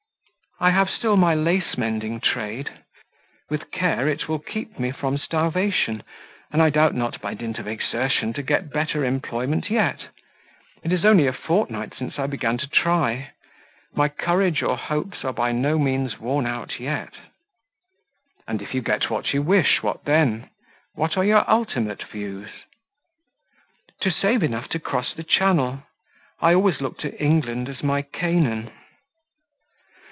[0.63, 2.69] "I have still my lace mending trade;
[3.49, 6.03] with care it will keep me from starvation,
[6.51, 10.09] and I doubt not by dint of exertion to get better employment yet;
[10.83, 13.29] it is only a fortnight since I began to try;
[13.95, 17.15] my courage or hopes are by no means worn out yet."
[18.47, 20.51] "And if you get what you wish, what then?
[20.93, 22.49] what are your ultimate views?"
[24.01, 25.81] "To save enough to cross the Channel:
[26.39, 28.69] I always look to England as my Canaan."